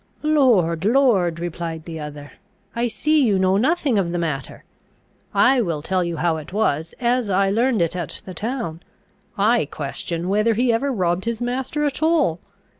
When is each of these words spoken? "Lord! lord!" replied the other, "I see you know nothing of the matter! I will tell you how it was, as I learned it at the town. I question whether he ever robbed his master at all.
"Lord! 0.23 0.83
lord!" 0.83 1.39
replied 1.39 1.85
the 1.85 1.99
other, 1.99 2.31
"I 2.75 2.87
see 2.87 3.23
you 3.23 3.37
know 3.37 3.55
nothing 3.57 3.99
of 3.99 4.11
the 4.11 4.17
matter! 4.17 4.63
I 5.31 5.61
will 5.61 5.83
tell 5.83 6.03
you 6.03 6.17
how 6.17 6.37
it 6.37 6.51
was, 6.51 6.95
as 6.99 7.29
I 7.29 7.51
learned 7.51 7.83
it 7.83 7.95
at 7.95 8.23
the 8.25 8.33
town. 8.33 8.81
I 9.37 9.65
question 9.65 10.27
whether 10.27 10.55
he 10.55 10.73
ever 10.73 10.91
robbed 10.91 11.25
his 11.25 11.39
master 11.39 11.83
at 11.83 12.01
all. 12.01 12.39